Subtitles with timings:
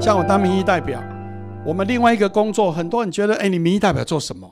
[0.00, 0.98] 像我当民意代表，
[1.62, 4.50] 我们另外一个工作，很多人觉得，哎，你民意代表做什么？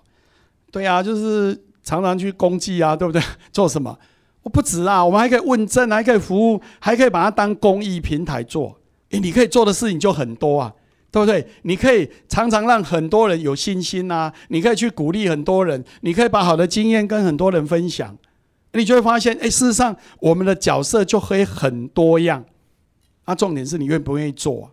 [0.71, 3.23] 对啊，就是常常去公祭啊，对不对？
[3.51, 3.99] 做什么？
[4.43, 8.79] 我不止啊，我们还可以问政，还可以服务，还可以把它当公益平台做。
[9.11, 10.75] 哎，你可以做的事情就很多啊，
[11.11, 11.47] 对不对？
[11.63, 18.15] 你可以常常让很多人有信心啊，你可以去鼓励很多人，你可以把好的经验跟很多人分享，
[18.75, 22.45] 你就会发现，哎，事实上我们的角色就可以很多样。
[23.25, 24.71] 那重点是你愿不愿意做，啊？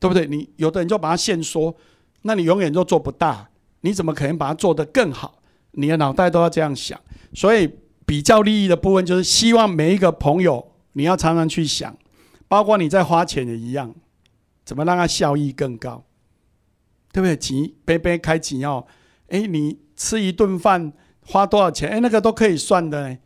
[0.00, 0.26] 对不对？
[0.26, 1.76] 你有的人就把它限缩，
[2.22, 3.48] 那你永远都做不大。
[3.82, 5.40] 你怎么可能把它做得更好？
[5.72, 6.98] 你的脑袋都要这样想。
[7.34, 7.70] 所以
[8.04, 11.96] 比较利益的部分，就是希望每一个朋友，你要常常去想，
[12.48, 13.94] 包括你在花钱也一样，
[14.64, 16.02] 怎么让它效益更高？
[17.12, 17.36] 对不对？
[17.36, 18.86] 几杯杯开几要，
[19.28, 20.92] 哎，你吃一顿饭
[21.26, 21.90] 花多少钱？
[21.90, 23.18] 哎，那个都可以算的。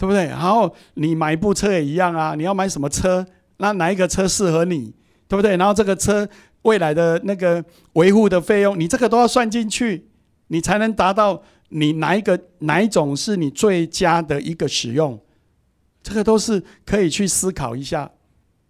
[0.00, 0.26] 对不对？
[0.26, 3.26] 然后你买一部车也一样啊，你要买什么车？
[3.56, 4.94] 那哪一个车适合你？
[5.28, 5.56] 对不对？
[5.56, 6.28] 然后这个车
[6.62, 10.08] 未来的那个维护的费用，你这个都要算进去，
[10.48, 15.20] 你才能达到你哪一个哪一种是你最佳的一个使用。
[16.02, 18.10] 这个都是可以去思考一下，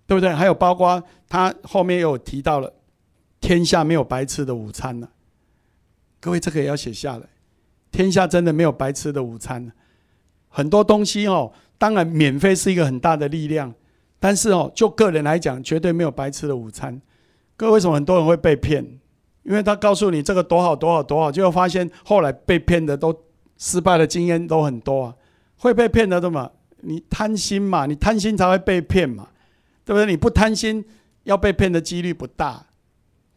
[0.07, 0.33] 对不对？
[0.33, 2.73] 还有包括他后面有提到了，
[3.41, 5.09] 天下没有白吃的午餐呢。
[6.19, 7.23] 各位这个也要写下来，
[7.93, 9.73] 天下真的没有白吃的午餐呢。
[10.49, 13.73] 很多东西哦，当然免费是一个很大的力量，
[14.19, 17.01] 但是哦，就个人来讲，绝对没有白吃的午餐。
[17.57, 18.85] 各位，为什么很多人会被骗？
[19.45, 23.15] 因为他告诉你这个多好多好多好，结果发现后来被骗的都
[23.57, 25.15] 失败的经验都很多啊。
[25.57, 26.51] 会被骗的，对吗？
[26.83, 29.29] 你贪心嘛，你贪心才会被骗嘛，
[29.85, 30.07] 对不对？
[30.07, 30.85] 你不贪心，
[31.25, 32.67] 要被骗的几率不大，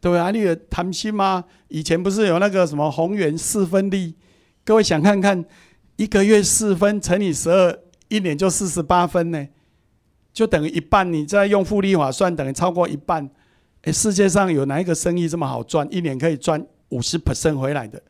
[0.00, 0.20] 对不对？
[0.20, 1.44] 啊，你有贪心吗？
[1.68, 4.14] 以前不是有那个什么宏源四分利？
[4.64, 5.44] 各位想看看。
[5.96, 9.46] 一个月四分乘以十二，一年就四十八分呢，
[10.32, 11.12] 就等于一半。
[11.12, 13.28] 你再用复利法算，等于超过一半。
[13.82, 15.86] 哎，世界上有哪一个生意这么好赚？
[15.90, 18.02] 一年可以赚五十 percent 回来的？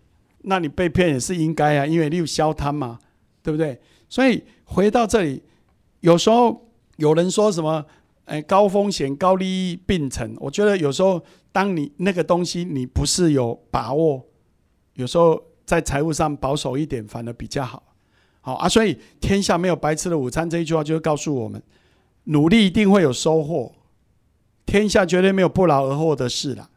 [0.43, 2.99] 那你被骗也是应该啊，因为你有消贪嘛，
[3.43, 3.81] 对不对？
[4.09, 5.43] 所以回到这里，
[6.01, 7.85] 有时候有人说什么，
[8.25, 10.35] 哎，高风险高利益并存。
[10.39, 14.27] 我觉得有时候，当你那个东西你不是有把握，
[14.95, 15.43] 有时候。
[15.65, 17.83] 在财务上保守一点，反而比较好。
[18.41, 21.63] 好啊，所以天下没有白吃的午餐这一句话，就是告诉我们，
[22.25, 23.73] 努力一定会有收获。
[24.67, 26.71] 天下绝对没有不劳而获的事了。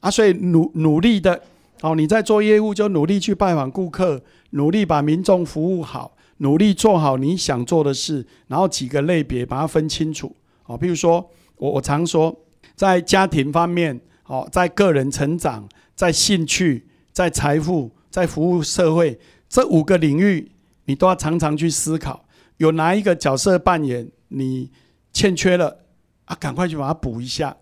[0.00, 1.42] 啊，所以努努力的，
[1.80, 10.34] 哦，你在做业务就努力去拜访顾客，努力把民众服务好，努力做好你想做的事，然后几个类别把它分清楚。
[10.66, 12.36] 哦，比如说我我常说，
[12.74, 16.86] 在家庭方面，哦，在个人成长，在兴趣。
[17.12, 20.50] 在财富、在服务社会这五个领域，
[20.86, 22.24] 你都要常常去思考，
[22.56, 24.70] 有哪一个角色扮演你
[25.12, 25.84] 欠缺了
[26.24, 26.34] 啊？
[26.34, 27.56] 赶快去把它补一下。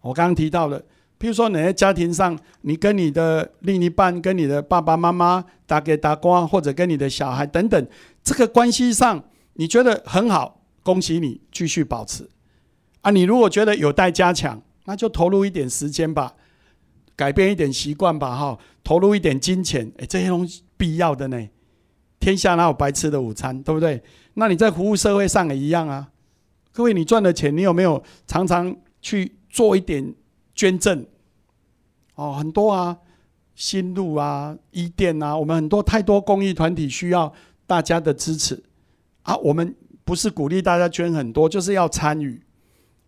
[0.00, 0.80] 我刚刚提到了，
[1.18, 7.86] 譬如说你在家庭上，你跟你的另一半、跟你的爸爸妈妈打给打光，或者跟你的小孩等等，
[8.22, 9.22] 这个关系上
[9.54, 12.28] 你觉得很好，恭喜你继续保持
[13.02, 13.10] 啊！
[13.10, 16.34] 你如果觉得有待加强，那就投入一点时间吧。
[17.14, 21.48] 改变一点习惯吧，哈，投入一点金钱，哎，这些东西必要的呢。
[22.18, 24.02] 天下哪有白吃的午餐，对不对？
[24.34, 26.10] 那你在服务社会上也一样啊。
[26.72, 30.14] 各位，你赚的钱，你有没有常常去做一点
[30.54, 31.06] 捐赠？
[32.14, 32.98] 哦，很多啊，
[33.54, 37.32] 新路啊，伊甸啊，我们很多太多公益团体需要
[37.66, 38.62] 大家的支持
[39.22, 39.36] 啊。
[39.36, 42.42] 我们不是鼓励大家捐很多，就是要参与，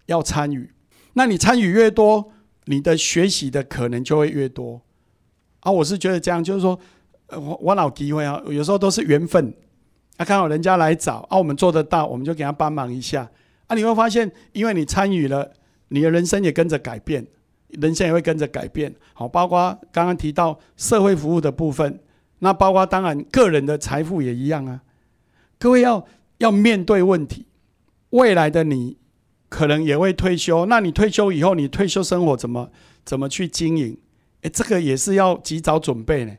[0.07, 0.73] 要参与。
[1.15, 2.31] 那你参与越多。
[2.67, 4.81] 你的学习的可能就会越多
[5.61, 5.71] 啊！
[5.71, 6.81] 我是觉得这样，就是说，
[7.29, 9.55] 我我老机会啊，有时候都是缘分
[10.17, 13.31] 啊，刚好人家来找啊，我们做得到，我们就给他帮忙一下
[13.67, 13.75] 啊。
[13.75, 15.53] 你会发现，因为你参与了，
[15.89, 17.27] 你的人生也跟着改变，
[17.69, 18.95] 人生也会跟着改变。
[19.13, 22.01] 好，包括刚刚提到社会服务的部分，
[22.39, 24.83] 那包括当然个人的财富也一样啊。
[25.59, 26.07] 各位要
[26.39, 27.47] 要面对问题，
[28.11, 28.99] 未来的你。
[29.51, 32.73] 可能也会退休，那你退休以后，你退休生活怎么
[33.05, 33.97] 怎么去经营？
[34.41, 36.37] 诶，这个也是要及早准备呢。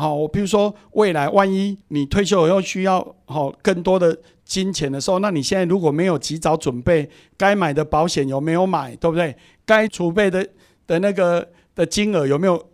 [0.00, 9.36] 好，我比如说未来万一你退休以后需要好更多的金钱的时候，那你现在如果没有及早准备，该买的保险有没有买，对不对？
[9.66, 10.48] 该储备的
[10.86, 12.66] 的那个的金额有没有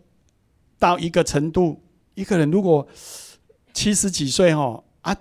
[0.78, 1.82] 到一个程度？
[2.14, 2.86] 一个人如果
[3.74, 5.16] 七十几岁哈啊，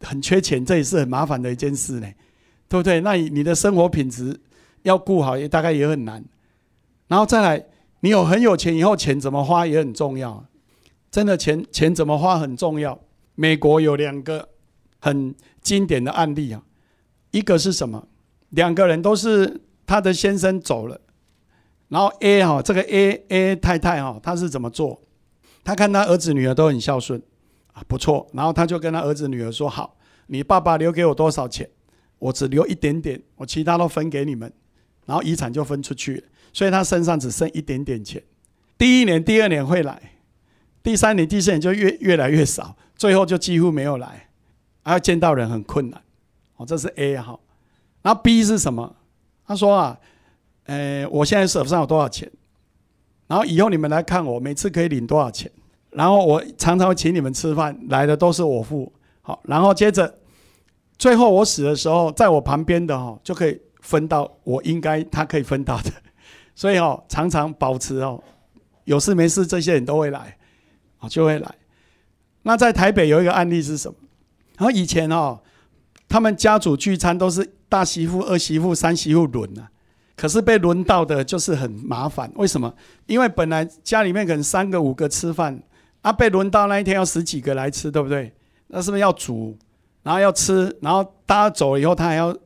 [0.00, 2.06] 很缺钱，这也是很麻烦的一件事呢。
[2.68, 3.00] 对不对？
[3.00, 4.38] 那你的生活品质
[4.82, 6.22] 要顾好，也大概也很难。
[7.06, 7.64] 然后再来，
[8.00, 10.44] 你有很有钱以后，钱怎么花也很重要。
[11.10, 12.98] 真的，钱钱怎么花很重要。
[13.34, 14.48] 美国有两个
[14.98, 16.62] 很经典的案例啊，
[17.30, 18.08] 一个是什么？
[18.50, 21.00] 两个人都是他的先生走了，
[21.88, 25.00] 然后 A 哈这个 A A 太太哈，他是怎么做？
[25.64, 27.22] 他看他儿子女儿都很孝顺
[27.72, 28.26] 啊，不错。
[28.32, 29.96] 然后他就跟他儿子女儿说：“好，
[30.28, 31.68] 你爸爸留给我多少钱？
[32.18, 34.52] 我只留一点点，我其他都分给你们。
[35.06, 36.22] 然后遗产就分出去了，
[36.52, 38.22] 所以他身上只剩一点点钱。
[38.76, 40.00] 第一年、第二年会来，
[40.88, 44.26] 第三年、第四年就越越来越少，最后就几乎没有来，
[44.86, 46.00] 要见到人很困难。
[46.56, 47.38] 哦，这是 A 哈。
[48.00, 48.96] 然后 B 是什么？
[49.46, 49.98] 他说啊，
[50.64, 52.32] 呃，我现在手上有多少钱？
[53.26, 55.52] 然后以后你们来看我，每次可以领多少钱？
[55.90, 58.90] 然后我常常会请你们吃饭，来的都是我付。
[59.20, 60.18] 好，然后接着，
[60.96, 65.90] 最后我死的时候，在我旁边的哈就可以分到我应该他可以分到的。
[66.54, 68.18] 所以哦，常常保持哦，
[68.84, 70.34] 有事没事这些人都会来，
[70.98, 71.54] 啊就会来。
[72.42, 73.96] 那在台北有一个案例是什么？
[74.56, 75.40] 然后以前哦，
[76.08, 79.70] 他们家族聚餐都是大媳妇、二媳妇、三媳妇轮啊。
[80.16, 82.74] 可是被轮到的就是很麻烦，为什么？
[83.06, 85.62] 因为本来家里面可能三个五个吃饭，
[86.02, 88.32] 啊，被轮到那一天要十几个来吃，对不对？
[88.66, 89.56] 那是不是要煮，
[90.02, 92.36] 然后要吃，然后大家走了以后，他还要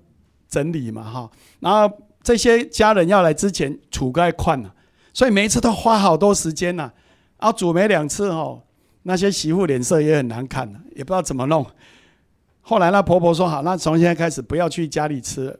[0.50, 1.30] 整理嘛，哈。
[1.60, 1.90] 然后
[2.22, 4.74] 这些家人要来之前，储盖宽了，
[5.14, 6.92] 所以每一次都花好多时间呐。
[7.46, 8.62] 后煮没两次哦，
[9.02, 11.66] 那些媳妇脸色也很难看也不知道怎么弄。
[12.60, 15.58] 后来那婆婆说好，那从现在开始不要去家里吃。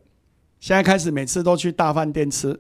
[0.61, 2.57] 现在开始，每次都去大饭店吃，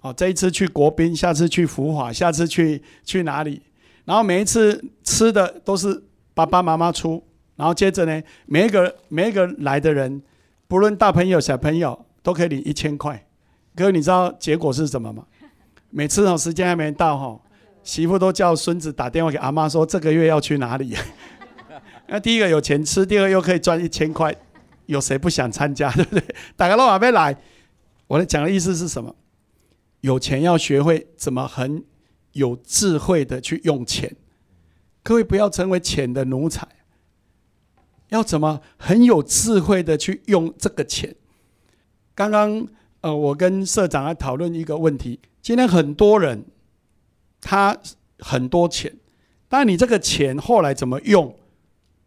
[0.00, 3.60] 哦，这一次去国宾，下次去福华，下次去去哪里？
[4.06, 7.22] 然后每一次吃的都是爸爸妈妈出，
[7.56, 10.22] 然后接着呢，每一个每一个来的人，
[10.66, 13.26] 不论大朋友小朋友，都可以领一千块。
[13.74, 15.22] 可是你知道结果是什么吗？
[15.90, 17.38] 每次哦时间还没到哈，
[17.86, 20.94] 媳妇都叫孙子打电话给阿妈说这个月要去哪里？
[22.08, 24.34] 那第一个有钱吃，第二个又可以赚一千块。
[24.86, 26.34] 有谁不想参加，对不对？
[26.56, 27.36] 打个电话没来，
[28.06, 29.14] 我的讲的意思是什么？
[30.00, 31.84] 有钱要学会怎么很
[32.32, 34.14] 有智慧的去用钱。
[35.02, 36.66] 各位不要成为钱的奴才，
[38.10, 41.14] 要怎么很有智慧的去用这个钱？
[42.14, 42.66] 刚刚
[43.00, 45.20] 呃，我跟社长来讨论一个问题。
[45.42, 46.44] 今天很多人
[47.40, 47.76] 他
[48.18, 48.92] 很多钱，
[49.48, 51.34] 但你这个钱后来怎么用？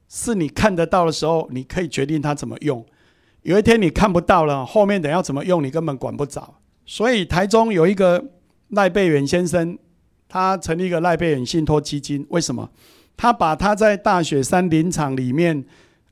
[0.07, 2.83] 是你看得到的时候，你可以决定他怎么用。
[3.43, 6.55] 有一天你看不到了，后面等要怎么用，你根本管不着。
[6.85, 8.23] 所以台中有一个
[8.69, 9.77] 赖贝远先生，
[10.27, 12.25] 他成立一个赖贝远信托基金。
[12.29, 12.69] 为什么？
[13.15, 15.63] 他把他在大雪山林场里面，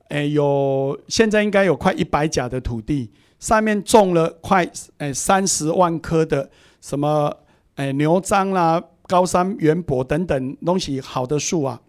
[0.10, 6.50] 诶，有现在应该有快一百甲的土地，上面种了快诶三十万棵的
[6.82, 7.36] 什么
[7.76, 11.82] 诶牛樟啦、高山圆柏等等东西好的树啊，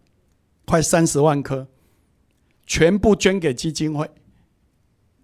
[0.65, 1.67] 快三十万棵。
[2.67, 4.11] 全部捐给基金会，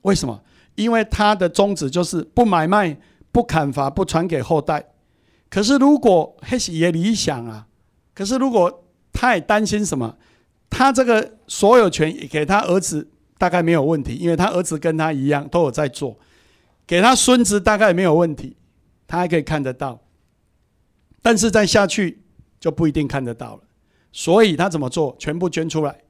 [0.01, 0.43] 为什么？
[0.77, 2.99] 因为他的宗旨就是不买卖、
[3.31, 4.93] 不砍伐、不传给后代。
[5.51, 7.67] 可是如果黑喜也理想啊，
[8.15, 10.17] 可是如果他也担心什么？
[10.71, 13.09] 他这个所有权也给他儿子
[13.39, 16.19] 大概没有问题，因为他儿子跟他一样都有在做。
[16.87, 18.57] 给他孙子大概没有问题，
[19.07, 20.01] 他还可以看得到。
[21.25, 22.21] 但是再下去
[22.61, 23.63] 就不一定看得到了。
[24.13, 25.17] 所以他怎么做？
[25.19, 26.03] 全部捐出来。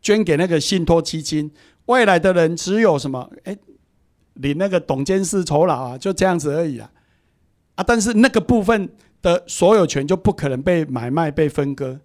[0.00, 1.50] 捐给那个信托基金，
[1.86, 3.28] 未来的人只有什么？
[3.42, 3.58] 哎，
[4.34, 6.88] 领那个董监事酬劳啊，就这样子而已啊！
[7.74, 8.88] 啊，但是那个部分
[9.20, 11.98] 的所有权就不可能被买卖、被分割，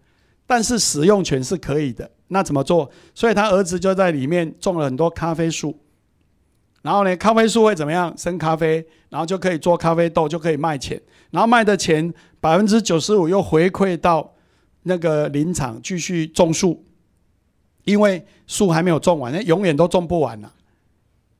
[0.47, 2.09] 但是使用权是可以的。
[2.29, 2.89] 那怎么做？
[3.13, 5.77] 所以他儿子就在里面种了很多咖啡树，
[6.83, 8.15] 然后呢，咖啡树会怎么样？
[8.15, 14.33] 生咖啡，然后就可以做咖啡豆，就可以卖钱，然后卖的钱百分之九十五又回馈到
[14.83, 16.85] 那个林场继续种树。
[17.85, 20.53] 因为树还没有种完，那永远都种不完了，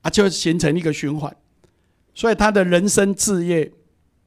[0.01, 1.33] 啊，就形成一个循环。
[2.13, 3.71] 所以他的人生志业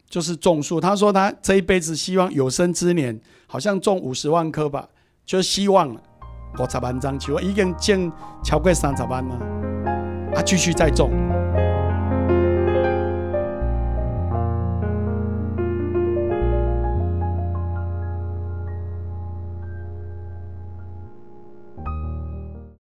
[0.08, 0.80] 就是种树。
[0.80, 4.88] 他说他这一辈子希望有生之年，好像种五十万棵吧，
[5.24, 6.02] 就希望了。
[6.58, 8.10] 五十万张树，已经种
[8.42, 9.55] 超过三十万了，
[10.36, 11.10] 他，继续再种。